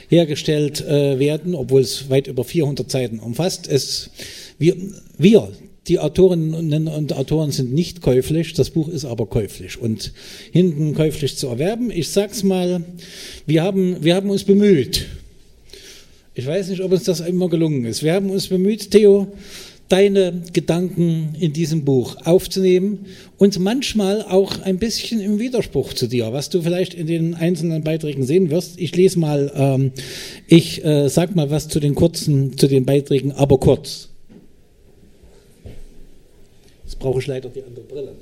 hergestellt 0.09 0.81
äh, 0.81 1.19
werden, 1.21 1.55
obwohl 1.55 1.83
es 1.83 2.11
weit 2.11 2.27
über 2.27 2.43
400 2.43 2.91
Seiten 2.91 3.21
umfasst. 3.21 3.69
Es, 3.69 4.11
wir, 4.59 4.77
wir 5.19 5.53
die 5.87 5.99
Autorinnen 5.99 6.89
und 6.89 7.13
Autoren 7.13 7.53
sind 7.53 7.73
nicht 7.73 8.03
käuflich, 8.03 8.53
das 8.53 8.71
Buch 8.71 8.89
ist 8.89 9.05
aber 9.05 9.27
käuflich 9.27 9.81
und 9.81 10.13
hinten 10.53 10.95
käuflich 10.95 11.37
zu 11.37 11.49
erwerben. 11.49 11.91
Ich 11.91 12.11
sag's 12.11 12.43
mal, 12.43 12.85
wir 13.47 13.63
haben, 13.63 14.03
wir 14.03 14.15
haben 14.15 14.31
uns 14.31 14.45
bemüht. 14.45 15.07
Ich 16.35 16.47
weiß 16.47 16.69
nicht, 16.69 16.83
ob 16.83 16.93
uns 16.93 17.05
das 17.05 17.21
immer 17.21 17.49
gelungen 17.49 17.85
ist. 17.85 18.03
Wir 18.03 18.15
haben 18.15 18.31
uns 18.31 18.49
bemüht, 18.49 18.91
Theo, 18.91 19.33
deine 19.91 20.43
Gedanken 20.53 21.35
in 21.39 21.53
diesem 21.53 21.85
Buch 21.85 22.17
aufzunehmen 22.25 23.07
und 23.39 23.59
manchmal 23.59 24.23
auch 24.23 24.63
ein 24.63 24.79
bisschen 24.79 25.21
im 25.21 25.39
Widerspruch 25.39 25.93
zu 25.93 26.07
dir, 26.07 26.33
was 26.33 26.49
du 26.49 26.63
vielleicht 26.63 26.95
in 26.95 27.07
den 27.09 27.35
einzelnen 27.35 27.83
Beiträgen 27.83 28.25
sehen 28.25 28.51
wirst. 28.51 28.79
Ich 28.79 28.95
lese 28.95 29.19
mal, 29.19 29.53
ähm, 29.55 29.93
ich 30.47 30.85
äh, 30.85 31.09
sag 31.09 31.35
mal 31.35 31.51
was 31.51 31.69
zu 31.69 31.81
den 31.81 31.97
kurzen, 31.97 32.57
zu 32.57 32.69
den 32.69 32.87
Beiträgen, 32.87 33.33
aber 33.33 33.59
kurz. 33.59 34.09
Jetzt 36.85 36.99
brauche 37.01 37.19
ich 37.19 37.27
leider 37.27 37.49
die 37.49 37.63
andere 37.63 37.85
Brille. 37.85 38.13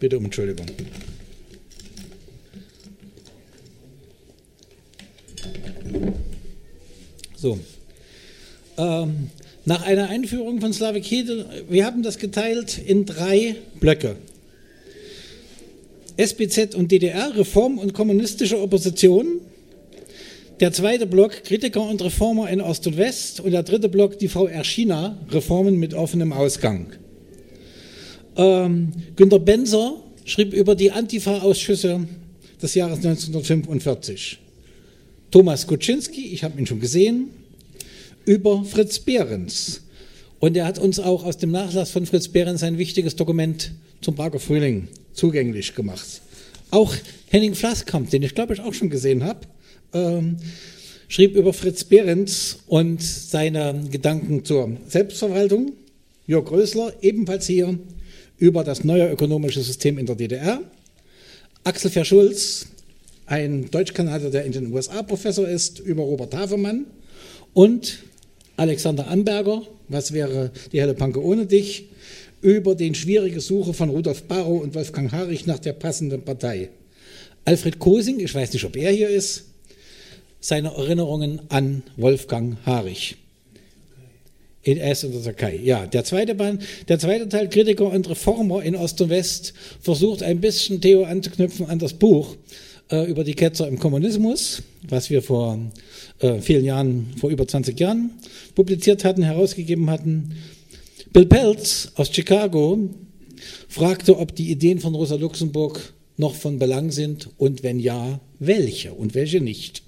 Bitte 0.00 0.18
um 0.18 0.24
Entschuldigung. 0.24 0.66
So. 7.40 7.56
Ähm, 8.76 9.30
nach 9.64 9.82
einer 9.86 10.08
Einführung 10.08 10.60
von 10.60 10.72
Slavik 10.72 11.04
Hedel, 11.04 11.46
wir 11.68 11.86
haben 11.86 12.02
das 12.02 12.18
geteilt 12.18 12.78
in 12.78 13.06
drei 13.06 13.54
Blöcke. 13.78 14.16
SBZ 16.16 16.74
und 16.74 16.90
DDR, 16.90 17.36
Reform 17.36 17.78
und 17.78 17.94
kommunistische 17.94 18.60
Opposition. 18.60 19.40
Der 20.58 20.72
zweite 20.72 21.06
Block, 21.06 21.44
Kritiker 21.44 21.82
und 21.82 22.02
Reformer 22.02 22.50
in 22.50 22.60
Ost 22.60 22.88
und 22.88 22.96
West. 22.96 23.38
Und 23.38 23.52
der 23.52 23.62
dritte 23.62 23.88
Block, 23.88 24.18
die 24.18 24.26
VR 24.26 24.64
China, 24.64 25.16
Reformen 25.30 25.76
mit 25.76 25.94
offenem 25.94 26.32
Ausgang. 26.32 26.88
Ähm, 28.36 28.92
Günter 29.14 29.38
Benzer 29.38 29.94
schrieb 30.24 30.52
über 30.52 30.74
die 30.74 30.90
Antifa-Ausschüsse 30.90 32.00
des 32.60 32.74
Jahres 32.74 32.96
1945. 32.98 34.40
Thomas 35.30 35.66
Kuczynski, 35.66 36.32
ich 36.32 36.42
habe 36.42 36.58
ihn 36.58 36.66
schon 36.66 36.80
gesehen, 36.80 37.30
über 38.24 38.64
Fritz 38.64 38.98
Behrens. 38.98 39.82
Und 40.38 40.56
er 40.56 40.64
hat 40.64 40.78
uns 40.78 41.00
auch 41.00 41.24
aus 41.24 41.36
dem 41.36 41.50
Nachlass 41.50 41.90
von 41.90 42.06
Fritz 42.06 42.28
Behrens 42.28 42.62
ein 42.62 42.78
wichtiges 42.78 43.16
Dokument 43.16 43.72
zum 44.00 44.14
Prager 44.14 44.38
Frühling 44.38 44.88
zugänglich 45.12 45.74
gemacht. 45.74 46.22
Auch 46.70 46.94
Henning 47.28 47.54
Flasskamp, 47.54 48.10
den 48.10 48.22
ich 48.22 48.34
glaube 48.34 48.54
ich 48.54 48.60
auch 48.60 48.72
schon 48.72 48.88
gesehen 48.88 49.24
habe, 49.24 49.40
ähm, 49.92 50.36
schrieb 51.08 51.34
über 51.34 51.52
Fritz 51.52 51.84
Behrens 51.84 52.60
und 52.66 53.02
seine 53.02 53.84
Gedanken 53.90 54.44
zur 54.44 54.76
Selbstverwaltung. 54.86 55.72
Jörg 56.26 56.50
Rösler, 56.50 56.92
ebenfalls 57.00 57.46
hier, 57.46 57.78
über 58.38 58.64
das 58.64 58.84
neue 58.84 59.10
ökonomische 59.10 59.62
System 59.62 59.98
in 59.98 60.06
der 60.06 60.16
DDR. 60.16 60.60
Axel 61.64 61.90
Verschulz, 61.90 62.66
ein 63.28 63.70
Deutschkanadier, 63.70 64.30
der 64.30 64.44
in 64.44 64.52
den 64.52 64.72
USA 64.72 65.02
Professor 65.02 65.46
ist, 65.46 65.78
über 65.80 66.02
Robert 66.02 66.34
Havemann 66.34 66.86
und 67.52 67.98
Alexander 68.56 69.08
Amberger, 69.08 69.62
was 69.88 70.12
wäre 70.12 70.50
die 70.72 70.80
helle 70.80 70.94
Panke 70.94 71.22
ohne 71.22 71.46
dich, 71.46 71.88
über 72.40 72.74
den 72.74 72.94
schwierige 72.94 73.40
Suche 73.40 73.74
von 73.74 73.90
Rudolf 73.90 74.22
Barrow 74.24 74.62
und 74.62 74.74
Wolfgang 74.74 75.12
Harich 75.12 75.46
nach 75.46 75.58
der 75.58 75.74
passenden 75.74 76.22
Partei. 76.22 76.70
Alfred 77.44 77.78
Kosing, 77.78 78.20
ich 78.20 78.34
weiß 78.34 78.52
nicht, 78.52 78.64
ob 78.64 78.76
er 78.76 78.92
hier 78.92 79.08
ist, 79.08 79.44
seine 80.40 80.68
Erinnerungen 80.68 81.40
an 81.48 81.82
Wolfgang 81.96 82.56
Harich. 82.64 83.16
Er 84.62 84.92
ist 84.92 85.04
in 85.04 85.12
der 85.12 85.22
Türkei. 85.22 85.58
Ja, 85.62 85.86
der 85.86 86.04
zweite, 86.04 86.34
Band, 86.34 86.62
der 86.88 86.98
zweite 86.98 87.28
Teil, 87.28 87.48
Kritiker 87.48 87.90
und 87.90 88.08
Reformer 88.08 88.62
in 88.62 88.76
Ost 88.76 89.00
und 89.00 89.08
West, 89.08 89.54
versucht 89.80 90.22
ein 90.22 90.40
bisschen 90.40 90.80
Theo 90.80 91.04
anzuknüpfen 91.04 91.66
an 91.66 91.78
das 91.78 91.94
Buch 91.94 92.36
äh, 92.90 93.10
über 93.10 93.24
die 93.24 93.34
Ketzer 93.34 93.68
im 93.68 93.78
Kommunismus, 93.78 94.62
was 94.88 95.10
wir 95.10 95.22
vor 95.22 95.58
äh, 96.20 96.40
vielen 96.40 96.64
Jahren, 96.64 97.08
vor 97.16 97.30
über 97.30 97.46
20 97.46 97.78
Jahren 97.78 98.10
publiziert 98.54 99.04
hatten, 99.04 99.22
herausgegeben 99.22 99.90
hatten. 99.90 100.34
Bill 101.12 101.26
Peltz 101.26 101.92
aus 101.96 102.10
Chicago 102.12 102.90
fragte, 103.68 104.18
ob 104.18 104.34
die 104.34 104.50
Ideen 104.50 104.80
von 104.80 104.94
Rosa 104.94 105.16
Luxemburg 105.16 105.92
noch 106.16 106.34
von 106.34 106.58
Belang 106.58 106.90
sind 106.90 107.30
und 107.38 107.62
wenn 107.62 107.78
ja, 107.78 108.20
welche 108.38 108.92
und 108.92 109.14
welche 109.14 109.40
nicht. 109.40 109.82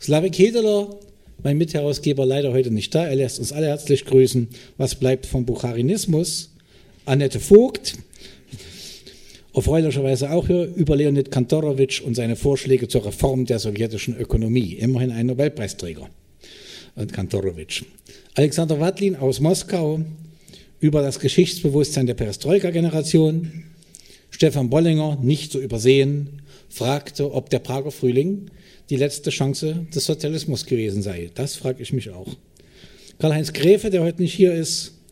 Slavik 0.00 0.38
Hedeler, 0.38 0.98
mein 1.42 1.58
Mitherausgeber, 1.58 2.26
leider 2.26 2.52
heute 2.52 2.70
nicht 2.70 2.94
da, 2.94 3.06
er 3.06 3.16
lässt 3.16 3.38
uns 3.38 3.52
alle 3.52 3.66
herzlich 3.66 4.04
grüßen. 4.04 4.48
Was 4.76 4.96
bleibt 4.96 5.26
vom 5.26 5.46
Bucharinismus? 5.46 6.50
Annette 7.06 7.38
Vogt, 7.38 7.96
erfreulicherweise 9.54 10.30
auch 10.30 10.46
hier 10.48 10.64
über 10.74 10.96
Leonid 10.96 11.30
Kantorowitsch 11.30 12.00
und 12.00 12.14
seine 12.14 12.36
Vorschläge 12.36 12.88
zur 12.88 13.06
Reform 13.06 13.46
der 13.46 13.58
sowjetischen 13.58 14.16
Ökonomie. 14.18 14.74
Immerhin 14.74 15.10
ein 15.10 15.26
Nobelpreisträger. 15.26 16.08
Und 16.96 17.12
Kantorowitsch. 17.12 17.84
Alexander 18.34 18.78
Wadlin 18.80 19.16
aus 19.16 19.40
Moskau 19.40 20.00
über 20.80 21.02
das 21.02 21.18
Geschichtsbewusstsein 21.18 22.06
der 22.06 22.14
Perestroika-Generation. 22.14 23.64
Stefan 24.30 24.70
Bollinger, 24.70 25.18
nicht 25.22 25.52
zu 25.52 25.60
übersehen, 25.60 26.42
fragte, 26.68 27.32
ob 27.32 27.50
der 27.50 27.60
Prager 27.60 27.90
Frühling 27.90 28.50
die 28.90 28.96
letzte 28.96 29.30
Chance 29.30 29.86
des 29.94 30.04
Sozialismus 30.04 30.66
gewesen 30.66 31.02
sei. 31.02 31.30
Das 31.34 31.56
frage 31.56 31.82
ich 31.82 31.92
mich 31.92 32.10
auch. 32.10 32.28
Karl-Heinz 33.18 33.52
Gräfe, 33.52 33.90
der 33.90 34.02
heute 34.02 34.22
nicht 34.22 34.34
hier 34.34 34.52
ist, 34.52 34.88
äh, 34.88 35.03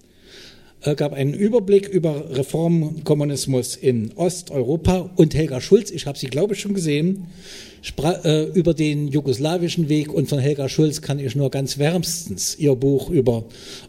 gab 0.97 1.13
einen 1.13 1.35
Überblick 1.35 1.89
über 1.89 2.31
Reformkommunismus 2.31 3.77
in 3.77 4.13
Osteuropa. 4.17 5.11
Und 5.17 5.35
Helga 5.35 5.61
Schulz, 5.61 5.91
ich 5.91 6.07
habe 6.07 6.19
sie 6.19 6.27
glaube 6.27 6.55
ich 6.55 6.61
schon 6.61 6.75
gesehen, 6.75 7.29
äh, 8.25 8.45
über 8.55 8.75
den 8.75 9.09
jugoslawischen 9.09 9.89
Weg. 9.89 10.13
Und 10.13 10.29
von 10.29 10.39
Helga 10.39 10.69
Schulz 10.69 11.03
kann 11.03 11.19
ich 11.19 11.35
nur 11.35 11.51
ganz 11.51 11.79
wärmstens 11.79 12.57
ihr 12.59 12.75
Buch 12.77 13.11
über 13.11 13.45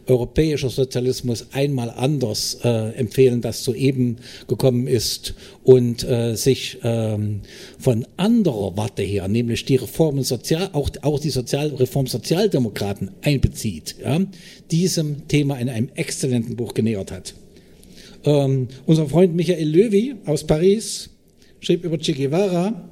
europäischer 0.06 0.68
Sozialismus 0.68 1.46
einmal 1.52 1.90
anders 1.90 2.58
äh, 2.64 2.90
empfehlen, 2.96 3.40
das 3.40 3.62
soeben 3.62 4.18
gekommen 4.48 4.88
ist 4.88 5.34
und 5.62 6.04
äh, 6.04 6.34
sich 6.34 6.78
ähm, 6.82 7.40
von 7.78 8.06
anderer 8.16 8.76
Warte 8.76 9.02
her, 9.02 9.28
nämlich 9.28 9.64
die 9.64 9.76
Reformen 9.76 10.24
Sozial, 10.24 10.70
auch, 10.72 10.90
auch 11.02 11.20
die 11.20 11.30
Sozialreform 11.30 12.06
Sozialdemokraten 12.06 13.12
einbezieht, 13.22 13.96
ja, 14.02 14.20
diesem 14.70 15.28
Thema 15.28 15.58
in 15.58 15.68
einem 15.68 15.88
exzellenten 15.94 16.56
Buch 16.56 16.74
genähert 16.74 17.12
hat. 17.12 17.34
Ähm, 18.24 18.68
unser 18.86 19.08
Freund 19.08 19.34
Michael 19.34 19.68
Löwy 19.68 20.14
aus 20.26 20.44
Paris 20.44 21.10
schrieb 21.60 21.84
über 21.84 21.98
Che 21.98 22.12
Guevara, 22.12 22.88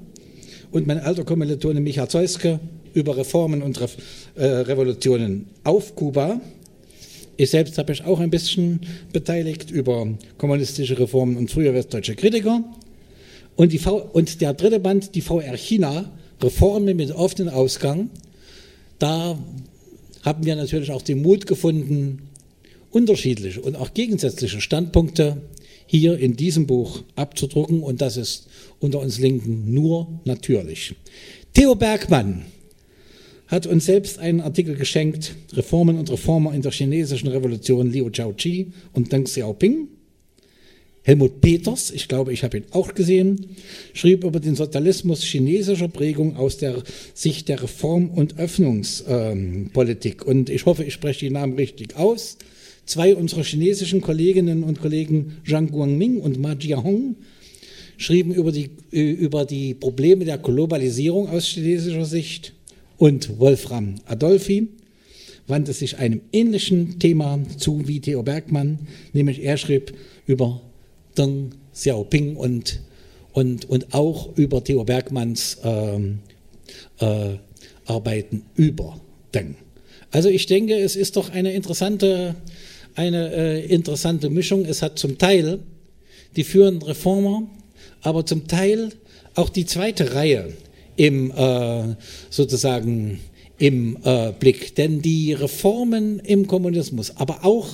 und 0.73 0.87
mein 0.87 0.99
alter 0.99 1.25
Kommilitone 1.25 1.81
Micha 1.81 2.09
Zeuske 2.09 2.59
über 2.95 3.17
Reformen 3.17 3.63
und 3.63 3.81
Re 3.81 3.89
äh, 4.35 4.45
Revolutionen 4.45 5.47
auf 5.65 5.95
Kuba. 5.95 6.41
Ich 7.37 7.51
selbst 7.51 7.79
habe 7.79 7.93
mich 7.93 8.05
auch 8.05 8.21
ein 8.21 8.31
bisschen 8.31 8.81
beteiligt 9.13 9.71
über 9.71 10.09
kommunistische 10.39 10.99
Reformen 10.99 11.37
und 11.37 11.51
früher 11.51 11.75
westdeutsche 11.75 12.15
Kritiker. 12.15 12.65
Und, 13.57 13.87
und 13.87 14.41
der 14.41 14.55
dritte 14.55 14.81
Band, 14.81 15.15
die 15.15 15.21
VR 15.21 15.57
China, 15.57 16.11
Reformen 16.43 16.97
mit 16.97 17.13
offenem 17.13 17.53
Ausgang. 17.53 18.11
Da 18.99 19.39
haben 20.23 20.45
wir 20.45 20.57
natürlich 20.57 20.91
auch 20.91 21.03
den 21.03 21.23
Mut 21.23 21.47
gefunden, 21.47 22.29
unterschiedliche 22.91 23.61
und 23.61 23.77
auch 23.77 23.95
gegensätzliche 23.95 24.61
Standpunkte 24.61 25.43
hier 25.87 26.19
in 26.19 26.37
diesem 26.37 26.67
Buch 26.67 27.03
abzudrucken 27.17 27.83
und 27.83 28.01
das 28.01 28.17
ist 28.17 28.49
unter 28.81 29.01
uns 29.01 29.19
Linken 29.19 29.75
nur 29.75 30.21
natürlich. 30.25 30.95
Theo 31.53 31.75
Bergmann 31.75 32.47
hat 33.49 33.67
uns 33.67 33.85
selbst 33.85 34.19
einen 34.19 34.41
Artikel 34.41 34.75
geschenkt, 34.77 35.35
Reformen 35.53 35.99
und 35.99 36.11
Reformer 36.11 36.55
in 36.55 36.63
der 36.63 36.73
chinesischen 36.73 37.29
Revolution, 37.29 37.93
Liu 37.93 38.09
Zhaoqi 38.09 38.73
und 38.95 39.13
Deng 39.13 39.25
Xiaoping. 39.25 39.89
Helmut 41.05 41.41
Peters, 41.41 41.91
ich 41.91 42.07
glaube, 42.07 42.33
ich 42.33 42.45
habe 42.45 42.59
ihn 42.59 42.65
auch 42.71 42.95
gesehen, 42.95 43.57
schrieb 43.93 44.23
über 44.23 44.39
den 44.39 44.55
Sozialismus 44.55 45.25
chinesischer 45.25 45.89
Prägung 45.89 46.37
aus 46.37 46.59
der 46.59 46.83
Sicht 47.13 47.49
der 47.49 47.61
Reform- 47.61 48.11
und 48.11 48.39
Öffnungspolitik. 48.39 50.25
und 50.25 50.49
ich 50.49 50.65
hoffe, 50.65 50.85
ich 50.85 50.95
spreche 50.95 51.27
die 51.27 51.31
Namen 51.31 51.55
richtig 51.55 51.97
aus. 51.97 52.39
Zwei 52.87 53.17
unserer 53.17 53.43
chinesischen 53.43 54.01
Kolleginnen 54.01 54.63
und 54.63 54.81
Kollegen, 54.81 55.39
Zhang 55.45 55.73
Guangming 55.73 56.21
und 56.21 56.41
Ma 56.41 56.55
Jiahong, 56.55 57.17
schrieben 57.97 58.33
über 58.33 58.53
die, 58.53 58.71
über 58.91 59.45
die 59.45 59.75
Probleme 59.75 60.25
der 60.25 60.39
Globalisierung 60.39 61.29
aus 61.29 61.47
chinesischer 61.47 62.05
Sicht 62.05 62.53
und 62.97 63.41
Wolfram 63.41 63.97
Adolfi 64.07 64.69
wandte 65.49 65.73
sich 65.73 65.99
einem 65.99 66.21
ähnlichen 66.33 67.01
Thema 67.01 67.41
zu 67.57 67.89
wie 67.89 68.01
Theo 68.01 68.23
Bergmann, 68.23 68.79
nämlich 69.13 69.43
er 69.43 69.57
schrieb 69.57 69.93
über 70.27 70.61
Deng 71.17 71.55
Xiaoping 71.75 72.37
und, 72.37 72.81
und, 73.33 73.69
und 73.69 73.95
auch 73.95 74.37
über 74.37 74.63
Theo 74.63 74.85
Bergmanns 74.85 75.59
ähm, 75.65 76.21
äh, 77.01 77.37
Arbeiten 77.87 78.45
über 78.55 79.01
Deng. 79.35 79.57
Also 80.11 80.29
ich 80.29 80.47
denke, 80.47 80.77
es 80.77 80.97
ist 80.97 81.17
doch 81.17 81.31
eine 81.31 81.53
interessante, 81.53 82.35
eine, 82.95 83.33
äh, 83.33 83.67
interessante 83.67 84.29
Mischung. 84.29 84.65
Es 84.65 84.83
hat 84.83 84.99
zum 84.99 85.19
Teil 85.19 85.61
die 86.37 86.45
führenden 86.45 86.83
Reformer 86.83 87.49
aber 88.03 88.27
zum 88.27 88.47
Teil 88.47 88.91
auch 89.35 89.49
die 89.49 89.65
zweite 89.65 90.15
Reihe 90.15 90.53
im 90.97 91.31
äh, 91.31 91.95
sozusagen 92.29 93.21
im 93.59 93.97
äh, 94.05 94.33
Blick. 94.33 94.75
Denn 94.75 95.01
die 95.01 95.33
Reformen 95.33 96.19
im 96.19 96.47
Kommunismus, 96.47 97.17
aber 97.17 97.45
auch 97.45 97.69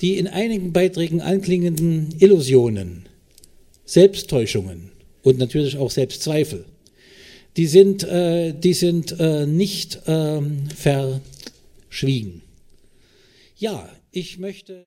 die 0.00 0.18
in 0.18 0.26
einigen 0.26 0.72
Beiträgen 0.72 1.20
anklingenden 1.20 2.14
Illusionen, 2.18 3.06
Selbsttäuschungen 3.84 4.92
und 5.22 5.38
natürlich 5.38 5.78
auch 5.78 5.90
Selbstzweifel, 5.90 6.64
die 7.56 7.66
sind, 7.66 8.04
äh, 8.04 8.52
die 8.52 8.74
sind 8.74 9.18
äh, 9.18 9.46
nicht 9.46 10.00
ähm, 10.06 10.68
verschwiegen. 10.68 12.42
Ja, 13.56 13.88
ich 14.12 14.38
möchte. 14.38 14.84